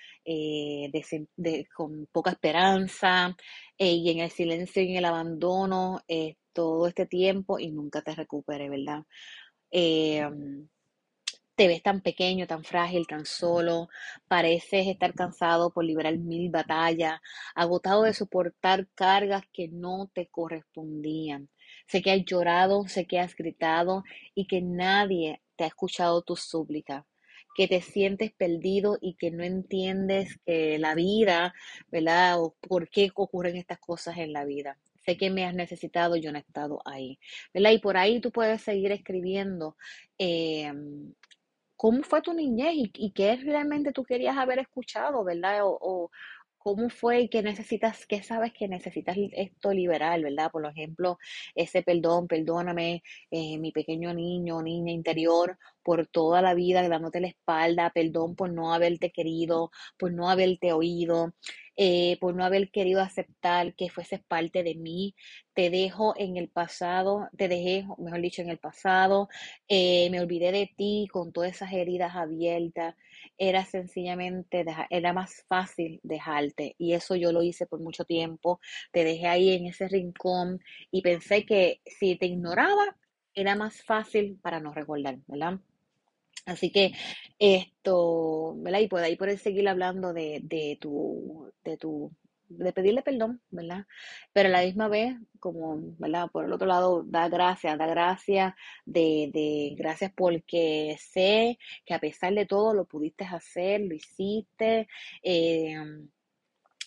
con 1.74 2.06
poca 2.12 2.30
esperanza, 2.30 3.36
y 3.76 4.10
en 4.10 4.20
el 4.20 4.30
silencio 4.30 4.82
y 4.82 4.90
en 4.92 4.96
el 4.96 5.04
abandono 5.04 6.00
todo 6.52 6.86
este 6.86 7.06
tiempo 7.06 7.58
y 7.58 7.70
nunca 7.70 8.02
te 8.02 8.14
recupere, 8.14 8.68
¿verdad? 8.68 9.04
Te 11.60 11.68
ves 11.68 11.82
tan 11.82 12.00
pequeño, 12.00 12.46
tan 12.46 12.64
frágil, 12.64 13.06
tan 13.06 13.26
solo, 13.26 13.90
pareces 14.28 14.86
estar 14.86 15.12
cansado 15.12 15.70
por 15.74 15.84
liberar 15.84 16.16
mil 16.16 16.48
batallas, 16.48 17.20
agotado 17.54 18.04
de 18.04 18.14
soportar 18.14 18.88
cargas 18.94 19.42
que 19.52 19.68
no 19.68 20.10
te 20.14 20.28
correspondían. 20.28 21.50
Sé 21.86 22.00
que 22.00 22.12
has 22.12 22.24
llorado, 22.24 22.88
sé 22.88 23.04
que 23.04 23.18
has 23.18 23.36
gritado 23.36 24.04
y 24.34 24.46
que 24.46 24.62
nadie 24.62 25.42
te 25.56 25.64
ha 25.64 25.66
escuchado 25.66 26.22
tu 26.22 26.34
súplica 26.34 27.06
que 27.54 27.68
te 27.68 27.82
sientes 27.82 28.32
perdido 28.32 28.96
y 28.98 29.16
que 29.16 29.30
no 29.30 29.44
entiendes 29.44 30.38
que 30.46 30.78
la 30.78 30.94
vida, 30.94 31.52
¿verdad? 31.90 32.40
O 32.40 32.56
por 32.60 32.88
qué 32.88 33.10
ocurren 33.14 33.56
estas 33.56 33.80
cosas 33.80 34.16
en 34.16 34.32
la 34.32 34.46
vida. 34.46 34.78
Sé 35.04 35.18
que 35.18 35.30
me 35.30 35.44
has 35.44 35.54
necesitado, 35.54 36.16
yo 36.16 36.32
no 36.32 36.38
he 36.38 36.42
estado 36.42 36.80
ahí, 36.86 37.18
¿verdad? 37.52 37.72
Y 37.72 37.78
por 37.78 37.98
ahí 37.98 38.20
tú 38.20 38.30
puedes 38.30 38.62
seguir 38.62 38.92
escribiendo 38.92 39.76
eh, 40.16 40.72
cómo 41.80 42.02
fue 42.02 42.20
tu 42.20 42.34
niñez 42.34 42.72
y, 42.74 43.10
qué 43.12 43.36
realmente 43.36 43.90
tú 43.90 44.04
querías 44.04 44.36
haber 44.36 44.58
escuchado, 44.58 45.24
¿verdad? 45.24 45.60
O, 45.62 46.10
cómo 46.60 46.90
fue 46.90 47.22
y 47.22 47.28
qué 47.28 47.42
necesitas, 47.42 48.06
qué 48.06 48.22
sabes 48.22 48.52
que 48.52 48.68
necesitas 48.68 49.16
esto 49.32 49.72
liberal, 49.72 50.22
¿verdad? 50.22 50.50
Por 50.52 50.64
ejemplo, 50.66 51.18
ese 51.54 51.82
perdón, 51.82 52.28
perdóname, 52.28 53.02
eh, 53.30 53.58
mi 53.58 53.72
pequeño 53.72 54.14
niño 54.14 54.62
niña 54.62 54.92
interior, 54.92 55.58
por 55.82 56.06
toda 56.06 56.42
la 56.42 56.54
vida 56.54 56.86
dándote 56.88 57.20
la 57.20 57.28
espalda, 57.28 57.90
perdón 57.94 58.36
por 58.36 58.52
no 58.52 58.74
haberte 58.74 59.10
querido, 59.10 59.70
por 59.98 60.12
no 60.12 60.28
haberte 60.28 60.72
oído, 60.72 61.34
eh, 61.76 62.18
por 62.20 62.34
no 62.34 62.44
haber 62.44 62.70
querido 62.70 63.00
aceptar 63.00 63.74
que 63.74 63.88
fueses 63.88 64.20
parte 64.22 64.62
de 64.62 64.74
mí. 64.74 65.14
Te 65.54 65.70
dejo 65.70 66.14
en 66.18 66.36
el 66.36 66.48
pasado, 66.50 67.28
te 67.36 67.48
dejé, 67.48 67.86
mejor 67.98 68.20
dicho, 68.20 68.42
en 68.42 68.50
el 68.50 68.58
pasado, 68.58 69.28
eh, 69.68 70.08
me 70.10 70.20
olvidé 70.20 70.52
de 70.52 70.70
ti 70.76 71.08
con 71.10 71.32
todas 71.32 71.52
esas 71.52 71.72
heridas 71.72 72.14
abiertas. 72.16 72.94
Era 73.40 73.64
sencillamente, 73.64 74.64
era 74.90 75.12
más 75.14 75.44
fácil 75.48 75.98
dejarte. 76.02 76.74
Y 76.78 76.92
eso 76.92 77.16
yo 77.16 77.32
lo 77.32 77.42
hice 77.42 77.66
por 77.66 77.80
mucho 77.80 78.04
tiempo. 78.04 78.60
Te 78.92 79.02
dejé 79.02 79.26
ahí 79.26 79.50
en 79.54 79.66
ese 79.66 79.88
rincón 79.88 80.60
y 80.90 81.00
pensé 81.00 81.46
que 81.46 81.80
si 81.86 82.16
te 82.16 82.26
ignoraba, 82.26 82.96
era 83.34 83.56
más 83.56 83.82
fácil 83.82 84.38
para 84.42 84.60
no 84.60 84.74
recordar, 84.74 85.16
¿verdad? 85.26 85.58
Así 86.44 86.70
que 86.70 86.92
esto, 87.38 88.54
¿verdad? 88.58 88.80
Y 88.80 88.88
por 89.16 89.28
ahí 89.28 89.38
seguir 89.38 89.68
hablando 89.68 90.12
de, 90.12 90.40
de 90.42 90.76
tu, 90.78 91.50
de 91.64 91.78
tu 91.78 92.12
de 92.50 92.72
pedirle 92.72 93.02
perdón, 93.02 93.40
¿verdad? 93.50 93.86
Pero 94.32 94.48
a 94.48 94.52
la 94.52 94.62
misma 94.62 94.88
vez, 94.88 95.16
como, 95.38 95.78
¿verdad? 95.98 96.28
Por 96.30 96.44
el 96.44 96.52
otro 96.52 96.66
lado, 96.66 97.02
da 97.04 97.28
gracias, 97.28 97.78
da 97.78 97.86
gracias, 97.86 98.54
de, 98.84 99.30
de 99.32 99.74
gracias 99.76 100.12
porque 100.14 100.96
sé 101.00 101.58
que 101.84 101.94
a 101.94 102.00
pesar 102.00 102.34
de 102.34 102.46
todo 102.46 102.74
lo 102.74 102.84
pudiste 102.84 103.24
hacer, 103.24 103.80
lo 103.82 103.94
hiciste, 103.94 104.88
eh, 105.22 105.76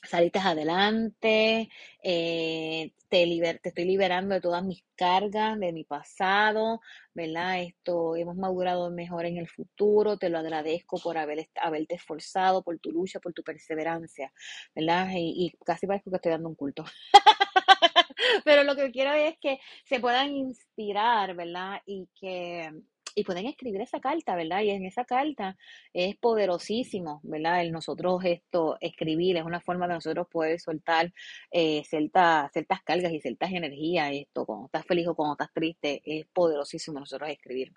saliste 0.04 0.40
adelante, 0.40 1.70
eh, 2.04 2.92
te, 3.10 3.60
te 3.62 3.70
estoy 3.70 3.86
liberando 3.86 4.36
de 4.36 4.42
todas 4.42 4.64
mis 4.64 4.84
cargas, 4.96 5.60
de 5.60 5.72
mi 5.72 5.84
pasado, 5.84 6.82
¿verdad? 7.14 7.62
Esto, 7.62 8.16
hemos 8.16 8.36
madurado 8.36 8.90
mejor 8.92 9.26
en 9.26 9.38
el 9.38 9.48
futuro, 9.48 10.18
te 10.18 10.30
lo 10.30 10.40
agradezco 10.40 11.00
por 11.00 11.18
haber, 11.18 11.50
haberte 11.56 11.96
esforzado, 11.96 12.64
por 12.64 12.80
tu 12.80 12.92
lucha, 12.92 13.20
por 13.20 13.34
tu 13.34 13.44
perseverancia, 13.44 14.32
¿verdad? 14.76 15.10
Y, 15.14 15.46
y 15.46 15.66
casi 15.66 15.88
parezco 15.88 16.10
que 16.10 16.18
estoy 16.18 16.32
dando 16.32 16.50
un 16.50 16.56
culto. 16.56 16.86
Pero 18.46 18.64
lo 18.64 18.76
que 18.76 18.92
quiero 18.92 19.14
es 19.14 19.38
que 19.40 19.60
se 19.86 20.00
puedan 20.00 20.32
inspirar, 20.36 21.36
¿verdad? 21.36 21.82
Y 21.86 22.08
que 22.20 22.72
y 23.16 23.24
pueden 23.24 23.46
escribir 23.46 23.82
esa 23.82 24.00
carta, 24.00 24.36
¿verdad? 24.36 24.62
Y 24.62 24.70
en 24.72 24.86
esa 24.86 25.06
carta 25.06 25.58
es 25.94 26.16
poderosísimo, 26.18 27.20
¿verdad? 27.24 27.62
El 27.62 27.72
nosotros 27.72 28.24
esto, 28.26 28.78
escribir, 28.82 29.38
es 29.38 29.44
una 29.44 29.62
forma 29.62 29.88
de 29.88 29.96
nosotros 29.96 30.28
poder 30.28 30.60
soltar 30.60 31.14
eh, 31.52 31.84
ciertas, 31.86 32.52
ciertas 32.52 32.82
cargas 32.84 33.12
y 33.12 33.20
ciertas 33.20 33.52
energías, 33.52 34.12
esto, 34.14 34.46
cuando 34.46 34.66
estás 34.66 34.86
feliz 34.86 35.08
o 35.08 35.16
cuando 35.16 35.34
estás 35.34 35.54
triste, 35.54 36.02
es 36.06 36.26
poderosísimo 36.28 37.00
nosotros 37.00 37.30
escribir. 37.30 37.72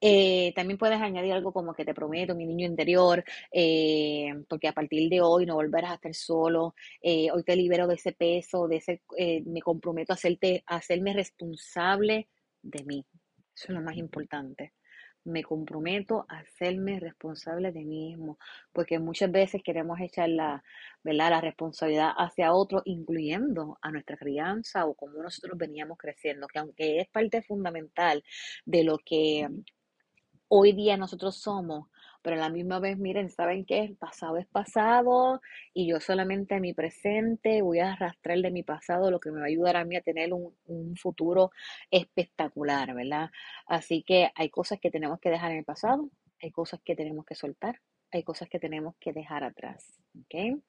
Eh, 0.00 0.52
también 0.54 0.78
puedes 0.78 1.00
añadir 1.00 1.32
algo 1.32 1.52
como 1.52 1.74
que 1.74 1.84
te 1.84 1.94
prometo, 1.94 2.34
mi 2.34 2.46
niño 2.46 2.66
interior, 2.66 3.24
eh, 3.52 4.32
porque 4.48 4.68
a 4.68 4.72
partir 4.72 5.08
de 5.08 5.20
hoy 5.20 5.46
no 5.46 5.54
volverás 5.54 5.92
a 5.92 5.94
estar 5.94 6.14
solo, 6.14 6.74
hoy 7.02 7.42
te 7.44 7.56
libero 7.56 7.86
de 7.86 7.94
ese 7.94 8.12
peso, 8.12 8.68
de 8.68 8.76
ese, 8.76 9.02
me 9.46 9.60
comprometo 9.60 10.12
a, 10.12 10.16
hacerte, 10.16 10.62
a 10.66 10.76
hacerme 10.76 11.12
responsable 11.14 12.28
de 12.62 12.84
mí, 12.84 13.04
eso 13.58 13.72
es 13.72 13.78
lo 13.78 13.82
más 13.82 13.96
importante. 13.96 14.72
Me 15.24 15.42
comprometo 15.42 16.24
a 16.28 16.38
hacerme 16.38 17.00
responsable 17.00 17.72
de 17.72 17.84
mí 17.84 18.10
mismo, 18.10 18.38
porque 18.72 18.98
muchas 18.98 19.30
veces 19.30 19.62
queremos 19.64 19.98
echar 20.00 20.28
la, 20.28 20.62
la 21.02 21.40
responsabilidad 21.40 22.12
hacia 22.16 22.52
otro, 22.52 22.82
incluyendo 22.84 23.78
a 23.82 23.90
nuestra 23.90 24.16
crianza 24.16 24.86
o 24.86 24.94
como 24.94 25.22
nosotros 25.22 25.58
veníamos 25.58 25.98
creciendo, 25.98 26.46
que 26.46 26.58
aunque 26.60 27.00
es 27.00 27.08
parte 27.08 27.42
fundamental 27.42 28.22
de 28.64 28.84
lo 28.84 28.98
que 28.98 29.48
hoy 30.48 30.72
día 30.72 30.96
nosotros 30.96 31.36
somos, 31.36 31.88
pero 32.28 32.42
a 32.42 32.44
la 32.44 32.50
misma 32.50 32.78
vez, 32.78 32.98
miren, 32.98 33.30
¿saben 33.30 33.64
qué? 33.64 33.78
El 33.78 33.96
pasado 33.96 34.36
es 34.36 34.46
pasado 34.46 35.40
y 35.72 35.88
yo 35.88 35.98
solamente 35.98 36.56
en 36.56 36.60
mi 36.60 36.74
presente 36.74 37.62
voy 37.62 37.78
a 37.78 37.94
arrastrar 37.94 38.36
de 38.36 38.50
mi 38.50 38.62
pasado 38.62 39.10
lo 39.10 39.18
que 39.18 39.30
me 39.30 39.38
va 39.38 39.44
a 39.44 39.48
ayudar 39.48 39.76
a 39.76 39.86
mí 39.86 39.96
a 39.96 40.02
tener 40.02 40.34
un, 40.34 40.54
un 40.66 40.94
futuro 40.94 41.52
espectacular, 41.90 42.92
¿verdad? 42.92 43.30
Así 43.66 44.02
que 44.02 44.30
hay 44.34 44.50
cosas 44.50 44.78
que 44.78 44.90
tenemos 44.90 45.20
que 45.20 45.30
dejar 45.30 45.52
en 45.52 45.56
el 45.56 45.64
pasado, 45.64 46.10
hay 46.42 46.50
cosas 46.50 46.80
que 46.84 46.94
tenemos 46.94 47.24
que 47.24 47.34
soltar, 47.34 47.80
hay 48.10 48.22
cosas 48.22 48.48
que 48.48 48.58
tenemos 48.58 48.94
que 48.98 49.12
dejar 49.12 49.44
atrás. 49.44 49.98
¿ok? 50.20 50.60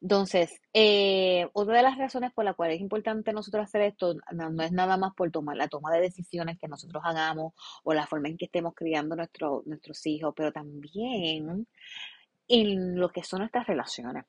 Entonces, 0.00 0.60
eh, 0.72 1.48
otra 1.52 1.76
de 1.76 1.82
las 1.82 1.98
razones 1.98 2.32
por 2.32 2.44
las 2.44 2.54
cuales 2.56 2.76
es 2.76 2.80
importante 2.80 3.32
nosotros 3.32 3.64
hacer 3.64 3.82
esto 3.82 4.14
no, 4.32 4.62
es 4.62 4.72
nada 4.72 4.96
más 4.96 5.14
por 5.14 5.30
tomar 5.30 5.56
la 5.56 5.68
toma 5.68 5.92
de 5.92 6.00
decisiones 6.00 6.58
que 6.58 6.68
nosotros 6.68 7.02
hagamos 7.04 7.54
o 7.84 7.92
la 7.94 8.06
forma 8.06 8.28
en 8.28 8.36
que 8.36 8.46
estemos 8.46 8.74
criando 8.74 9.16
nuestro, 9.16 9.62
nuestros 9.66 10.04
hijos, 10.06 10.32
pero 10.36 10.52
también 10.52 11.66
en 12.48 12.98
lo 12.98 13.10
que 13.10 13.22
son 13.22 13.40
nuestras 13.40 13.66
relaciones. 13.66 14.24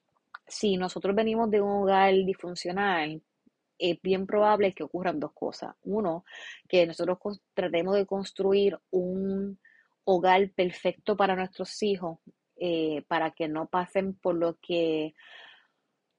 Si 0.47 0.77
nosotros 0.77 1.15
venimos 1.15 1.49
de 1.51 1.61
un 1.61 1.83
hogar 1.83 2.13
disfuncional, 2.13 3.21
es 3.77 4.01
bien 4.01 4.25
probable 4.25 4.73
que 4.73 4.83
ocurran 4.83 5.19
dos 5.19 5.31
cosas. 5.33 5.75
Uno, 5.83 6.25
que 6.67 6.85
nosotros 6.85 7.17
tratemos 7.53 7.95
de 7.95 8.05
construir 8.05 8.77
un 8.89 9.59
hogar 10.03 10.51
perfecto 10.51 11.15
para 11.15 11.35
nuestros 11.35 11.81
hijos 11.83 12.19
eh, 12.59 13.03
para 13.07 13.31
que 13.31 13.47
no 13.47 13.67
pasen 13.67 14.13
por 14.15 14.35
lo 14.35 14.57
que 14.61 15.13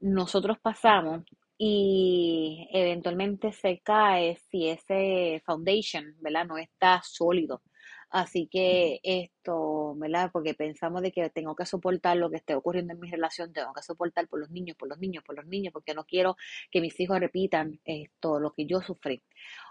nosotros 0.01 0.59
pasamos 0.61 1.23
y 1.59 2.69
eventualmente 2.73 3.53
se 3.53 3.81
cae 3.81 4.37
si 4.51 4.69
ese 4.69 5.43
foundation, 5.45 6.17
¿verdad? 6.21 6.47
No 6.47 6.57
está 6.59 7.03
sólido. 7.05 7.63
Así 8.09 8.49
que 8.49 8.99
esto, 9.05 9.95
¿verdad? 9.97 10.31
Porque 10.33 10.55
pensamos 10.55 11.03
de 11.03 11.13
que 11.13 11.31
tengo 11.31 11.55
que 11.55 11.67
soportar 11.67 12.17
lo 12.17 12.29
que 12.31 12.39
esté 12.39 12.55
ocurriendo 12.55 12.93
en 12.95 13.01
mi 13.01 13.11
relación, 13.11 13.53
tengo 13.53 13.73
que 13.73 13.83
soportar 13.83 14.27
por 14.27 14.41
los 14.41 14.51
niños, 14.51 14.77
por 14.77 14.89
los 14.89 14.99
niños, 14.99 15.23
por 15.23 15.37
los 15.37 15.47
niños, 15.47 15.73
porque 15.73 15.95
no 15.95 16.05
quiero 16.05 16.37
que 16.73 16.81
mis 16.81 16.99
hijos 16.99 17.21
repitan 17.21 17.79
esto, 17.85 18.41
lo 18.41 18.53
que 18.53 18.67
yo 18.67 18.81
sufrí. 18.81 19.23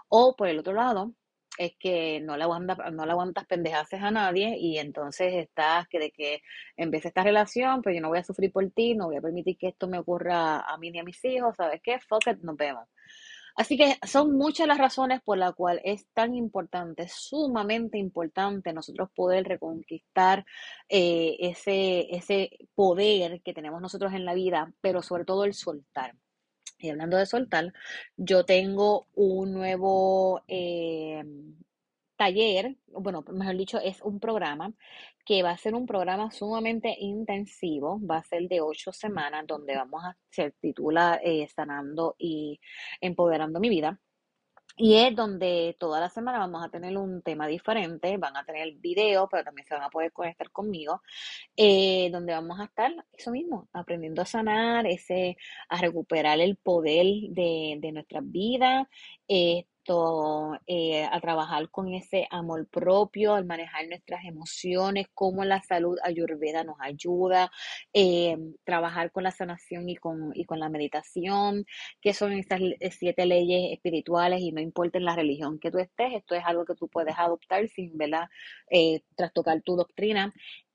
O 0.08 0.36
por 0.36 0.48
el 0.48 0.58
otro 0.60 0.72
lado, 0.72 1.12
es 1.60 1.76
que 1.78 2.20
no 2.20 2.38
le 2.38 2.44
aguantas, 2.44 2.78
no 2.92 3.04
le 3.04 3.12
aguantas 3.12 3.46
pendejaces 3.46 4.02
a 4.02 4.10
nadie 4.10 4.56
y 4.58 4.78
entonces 4.78 5.34
estás 5.34 5.86
que 5.88 5.98
de 5.98 6.10
que 6.10 6.40
empiece 6.74 7.08
esta 7.08 7.22
relación, 7.22 7.82
pero 7.82 7.94
yo 7.94 8.00
no 8.00 8.08
voy 8.08 8.18
a 8.18 8.24
sufrir 8.24 8.50
por 8.50 8.68
ti, 8.70 8.94
no 8.94 9.08
voy 9.08 9.16
a 9.16 9.20
permitir 9.20 9.58
que 9.58 9.68
esto 9.68 9.86
me 9.86 9.98
ocurra 9.98 10.60
a 10.60 10.78
mí 10.78 10.90
ni 10.90 11.00
a 11.00 11.04
mis 11.04 11.22
hijos, 11.26 11.56
¿sabes 11.56 11.82
qué? 11.84 12.00
Fuck 12.00 12.28
it, 12.28 12.38
nos 12.40 12.56
vemos. 12.56 12.88
Así 13.56 13.76
que 13.76 13.98
son 14.06 14.38
muchas 14.38 14.66
las 14.66 14.78
razones 14.78 15.20
por 15.22 15.36
las 15.36 15.54
cuales 15.54 15.82
es 15.84 16.06
tan 16.14 16.34
importante, 16.34 17.08
sumamente 17.08 17.98
importante 17.98 18.72
nosotros 18.72 19.10
poder 19.14 19.46
reconquistar 19.46 20.46
eh, 20.88 21.36
ese, 21.40 22.06
ese 22.10 22.50
poder 22.74 23.42
que 23.42 23.52
tenemos 23.52 23.82
nosotros 23.82 24.14
en 24.14 24.24
la 24.24 24.32
vida, 24.32 24.72
pero 24.80 25.02
sobre 25.02 25.26
todo 25.26 25.44
el 25.44 25.52
soltar. 25.52 26.14
Y 26.80 26.90
hablando 26.90 27.16
de 27.16 27.26
soltar, 27.26 27.72
yo 28.16 28.44
tengo 28.44 29.06
un 29.14 29.52
nuevo 29.52 30.42
eh, 30.48 31.22
taller, 32.16 32.76
bueno, 32.88 33.24
mejor 33.32 33.56
dicho, 33.56 33.78
es 33.78 34.00
un 34.02 34.20
programa 34.20 34.72
que 35.24 35.42
va 35.42 35.50
a 35.50 35.56
ser 35.56 35.74
un 35.74 35.86
programa 35.86 36.30
sumamente 36.30 36.94
intensivo, 36.98 38.00
va 38.04 38.18
a 38.18 38.24
ser 38.24 38.48
de 38.48 38.60
ocho 38.60 38.92
semanas, 38.92 39.46
donde 39.46 39.76
vamos 39.76 40.04
a, 40.04 40.16
se 40.30 40.50
titula 40.60 41.20
eh, 41.22 41.46
Sanando 41.48 42.16
y 42.18 42.60
Empoderando 43.00 43.60
mi 43.60 43.68
vida. 43.68 44.00
Y 44.76 44.94
es 44.96 45.14
donde 45.14 45.76
toda 45.78 46.00
la 46.00 46.08
semana 46.08 46.38
vamos 46.38 46.64
a 46.64 46.70
tener 46.70 46.96
un 46.96 47.22
tema 47.22 47.46
diferente, 47.46 48.16
van 48.16 48.36
a 48.36 48.44
tener 48.44 48.72
video, 48.74 49.28
pero 49.28 49.44
también 49.44 49.66
se 49.66 49.74
van 49.74 49.82
a 49.82 49.90
poder 49.90 50.12
conectar 50.12 50.50
conmigo, 50.50 51.02
eh, 51.56 52.08
donde 52.12 52.32
vamos 52.32 52.60
a 52.60 52.64
estar, 52.64 52.92
eso 53.12 53.30
mismo, 53.30 53.68
aprendiendo 53.72 54.22
a 54.22 54.26
sanar, 54.26 54.86
ese, 54.86 55.36
a 55.68 55.78
recuperar 55.80 56.40
el 56.40 56.56
poder 56.56 57.06
de, 57.30 57.76
de 57.80 57.92
nuestras 57.92 58.22
vidas, 58.30 58.86
eh, 59.28 59.66
eh, 60.66 61.04
a 61.04 61.20
trabajar 61.20 61.68
con 61.70 61.92
ese 61.94 62.26
amor 62.30 62.68
propio, 62.68 63.34
al 63.34 63.44
manejar 63.44 63.88
nuestras 63.88 64.24
emociones, 64.24 65.06
cómo 65.14 65.44
la 65.44 65.62
salud 65.62 65.98
ayurveda 66.04 66.64
nos 66.64 66.76
ayuda, 66.80 67.50
eh, 67.92 68.36
trabajar 68.64 69.10
con 69.10 69.24
la 69.24 69.30
sanación 69.30 69.88
y 69.88 69.96
con, 69.96 70.32
y 70.34 70.44
con 70.44 70.60
la 70.60 70.68
meditación, 70.68 71.64
que 72.00 72.14
son 72.14 72.32
estas 72.32 72.60
siete 72.90 73.26
leyes 73.26 73.72
espirituales 73.72 74.40
y 74.40 74.52
no 74.52 74.60
importa 74.60 74.98
en 74.98 75.04
la 75.04 75.16
religión 75.16 75.58
que 75.58 75.70
tú 75.70 75.78
estés, 75.78 76.12
esto 76.14 76.34
es 76.34 76.42
algo 76.44 76.64
que 76.64 76.74
tú 76.74 76.88
puedes 76.88 77.18
adoptar 77.18 77.66
sin, 77.68 77.96
¿verdad? 77.96 78.28
Eh, 78.70 79.02
trastocar 79.16 79.62
tu 79.62 79.76
doctrina. 79.76 80.32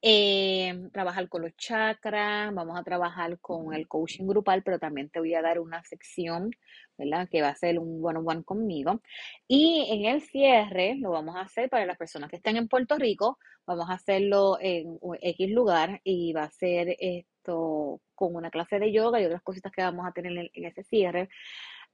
Eh, 0.07 0.87
trabajar 0.93 1.27
con 1.29 1.41
los 1.41 1.57
chakras, 1.57 2.53
vamos 2.53 2.77
a 2.77 2.83
trabajar 2.83 3.39
con 3.39 3.73
el 3.73 3.87
coaching 3.87 4.27
grupal, 4.27 4.61
pero 4.61 4.77
también 4.77 5.09
te 5.09 5.17
voy 5.17 5.33
a 5.33 5.41
dar 5.41 5.59
una 5.59 5.83
sección, 5.83 6.51
¿verdad? 6.95 7.27
Que 7.27 7.41
va 7.41 7.49
a 7.49 7.55
ser 7.55 7.79
un 7.79 8.05
one-on-one 8.05 8.43
conmigo. 8.43 9.01
Y 9.47 9.87
en 9.89 10.05
el 10.05 10.21
cierre 10.21 10.93
lo 10.99 11.09
vamos 11.09 11.35
a 11.35 11.41
hacer 11.41 11.71
para 11.71 11.87
las 11.87 11.97
personas 11.97 12.29
que 12.29 12.35
estén 12.35 12.55
en 12.55 12.67
Puerto 12.67 12.99
Rico, 12.99 13.39
vamos 13.65 13.89
a 13.89 13.93
hacerlo 13.93 14.59
en 14.61 14.99
X 15.21 15.49
lugar 15.49 16.01
y 16.03 16.33
va 16.33 16.43
a 16.43 16.51
ser 16.51 16.95
esto 16.99 17.99
con 18.13 18.35
una 18.35 18.51
clase 18.51 18.77
de 18.77 18.91
yoga 18.91 19.19
y 19.19 19.25
otras 19.25 19.41
cositas 19.41 19.71
que 19.71 19.81
vamos 19.81 20.05
a 20.05 20.11
tener 20.11 20.51
en, 20.53 20.65
ese 20.65 20.83
cierre. 20.83 21.29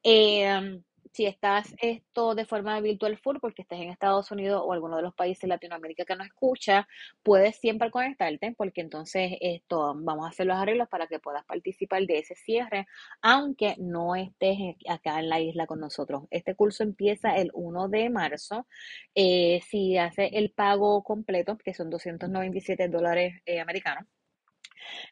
Eh, 0.03 0.81
si 1.11 1.25
estás 1.25 1.73
esto 1.81 2.35
de 2.35 2.45
forma 2.45 2.79
virtual 2.79 3.17
full, 3.17 3.37
porque 3.41 3.63
estés 3.63 3.79
en 3.81 3.89
Estados 3.89 4.31
Unidos 4.31 4.61
o 4.65 4.73
alguno 4.73 4.97
de 4.97 5.03
los 5.03 5.13
países 5.13 5.41
de 5.41 5.47
Latinoamérica 5.49 6.05
que 6.05 6.15
no 6.15 6.23
escucha, 6.23 6.87
puedes 7.23 7.57
siempre 7.57 7.91
conectarte, 7.91 8.53
porque 8.57 8.81
entonces 8.81 9.33
esto 9.41 9.93
vamos 9.95 10.25
a 10.25 10.29
hacer 10.29 10.45
los 10.47 10.57
arreglos 10.57 10.87
para 10.89 11.07
que 11.07 11.19
puedas 11.19 11.43
participar 11.45 12.03
de 12.05 12.19
ese 12.19 12.35
cierre, 12.35 12.87
aunque 13.21 13.75
no 13.77 14.15
estés 14.15 14.57
acá 14.87 15.19
en 15.19 15.29
la 15.29 15.39
isla 15.39 15.67
con 15.67 15.79
nosotros. 15.79 16.23
Este 16.31 16.55
curso 16.55 16.83
empieza 16.83 17.35
el 17.35 17.51
1 17.53 17.89
de 17.89 18.09
marzo. 18.09 18.67
Eh, 19.15 19.61
si 19.67 19.97
hace 19.97 20.27
el 20.33 20.51
pago 20.51 21.03
completo, 21.03 21.57
que 21.57 21.73
son 21.73 21.89
297 21.89 22.87
dólares 22.89 23.41
eh, 23.45 23.59
americanos, 23.59 24.05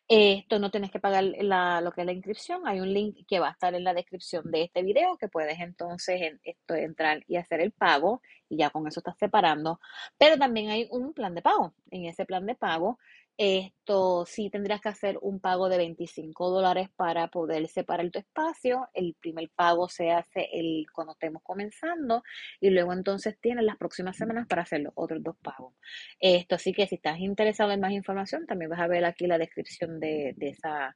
esto 0.08 0.60
no 0.60 0.72
tienes 0.72 0.92
que 0.92 1.00
pagar 1.00 1.24
la, 1.24 1.82
lo 1.82 1.92
que 1.92 2.02
es 2.02 2.06
la 2.06 2.14
inscripción. 2.14 2.68
Hay 2.68 2.80
un 2.80 2.94
link 2.94 3.26
que 3.28 3.40
va 3.40 3.50
a 3.50 3.52
estar 3.52 3.74
en 3.74 3.84
la 3.84 3.94
descripción 3.94 4.50
de 4.52 4.64
este 4.64 4.84
video 4.84 5.18
que 5.18 5.28
puedes 5.28 5.60
entonces 5.60 6.22
en, 6.22 6.40
esto, 6.44 6.76
entrar 6.76 7.24
y 7.28 7.38
hacer 7.38 7.62
el 7.62 7.72
pago 7.72 8.22
y 8.50 8.58
ya 8.58 8.70
con 8.70 8.88
eso 8.88 9.00
estás 9.00 9.18
separando. 9.18 9.80
Pero 10.18 10.38
también 10.38 10.70
hay 10.70 10.88
un 10.92 11.14
plan 11.14 11.36
de 11.36 11.42
pago. 11.42 11.74
En 11.92 12.06
ese 12.06 12.26
plan 12.26 12.46
de 12.46 12.56
pago 12.56 13.00
esto 13.42 14.26
sí 14.26 14.50
tendrías 14.50 14.82
que 14.82 14.90
hacer 14.90 15.18
un 15.22 15.40
pago 15.40 15.70
de 15.70 15.78
25 15.78 16.50
dólares 16.50 16.90
para 16.98 17.30
poder 17.30 17.70
separar 17.70 18.12
tu 18.12 18.20
espacio. 18.20 18.90
El 18.94 19.16
primer 19.18 19.50
pago 19.56 19.88
se 19.88 20.12
hace 20.12 20.50
el, 20.52 20.86
cuando 20.94 21.14
estemos 21.14 21.42
comenzando 21.42 22.22
y 22.60 22.70
luego 22.70 22.92
entonces 22.92 23.40
tienes 23.40 23.64
las 23.64 23.78
próximas 23.78 24.18
semanas 24.18 24.46
para 24.46 24.64
hacer 24.64 24.82
los 24.82 24.92
otros 24.94 25.24
dos 25.24 25.38
pagos. 25.42 25.74
Esto 26.20 26.58
sí 26.58 26.74
que 26.74 26.86
si 26.86 26.96
estás 26.96 27.20
interesado 27.20 27.72
en 27.72 27.80
más 27.80 27.94
información, 27.94 28.46
también 28.46 28.72
vas 28.72 28.82
a 28.82 28.88
ver 28.88 29.06
aquí 29.06 29.26
la 29.26 29.38
descripción 29.38 30.02
de, 30.02 30.34
de 30.36 30.50
esa 30.50 30.94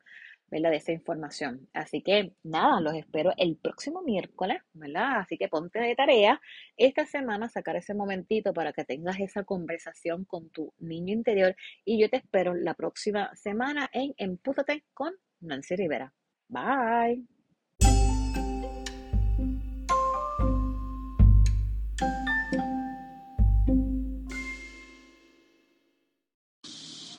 ¿verdad? 0.53 0.69
De 0.69 0.77
esa 0.77 0.91
información. 0.91 1.67
Así 1.73 2.01
que 2.01 2.33
nada, 2.43 2.79
los 2.79 2.93
espero 2.93 3.33
el 3.37 3.57
próximo 3.57 4.03
miércoles, 4.03 4.61
¿verdad? 4.73 5.19
Así 5.21 5.37
que 5.37 5.47
ponte 5.47 5.79
de 5.79 5.95
tarea 5.95 6.39
esta 6.77 7.05
semana 7.07 7.49
sacar 7.49 7.75
ese 7.75 7.95
momentito 7.95 8.53
para 8.53 8.71
que 8.71 8.85
tengas 8.85 9.19
esa 9.19 9.43
conversación 9.43 10.25
con 10.25 10.49
tu 10.51 10.71
niño 10.77 11.13
interior 11.13 11.55
y 11.83 11.99
yo 11.99 12.07
te 12.09 12.17
espero 12.17 12.53
la 12.53 12.75
próxima 12.75 13.35
semana 13.35 13.89
en 13.91 14.13
Empútate 14.17 14.85
con 14.93 15.13
Nancy 15.41 15.75
Rivera. 15.75 16.13
Bye. 16.49 17.42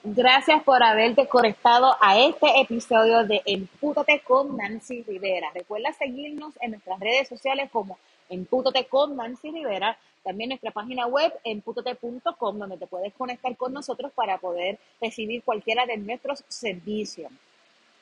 Gracias 0.06 0.62
por 0.64 0.82
haberte 0.82 1.26
conectado 1.28 1.96
a 1.98 2.18
este 2.18 2.60
episodio 2.60 3.24
de 3.24 3.40
Empútate 3.46 4.20
con 4.20 4.54
Nancy 4.54 5.02
Rivera. 5.02 5.50
Recuerda 5.54 5.94
seguirnos 5.94 6.52
en 6.60 6.72
nuestras 6.72 7.00
redes 7.00 7.26
sociales 7.26 7.70
como 7.72 7.96
Empútate 8.28 8.84
con 8.84 9.16
Nancy 9.16 9.50
Rivera, 9.50 9.96
también 10.22 10.50
nuestra 10.50 10.72
página 10.72 11.06
web 11.06 11.32
empútate.com 11.42 12.58
donde 12.58 12.76
te 12.76 12.86
puedes 12.86 13.14
conectar 13.14 13.56
con 13.56 13.72
nosotros 13.72 14.12
para 14.12 14.36
poder 14.36 14.78
recibir 15.00 15.42
cualquiera 15.42 15.86
de 15.86 15.96
nuestros 15.96 16.44
servicios. 16.48 17.32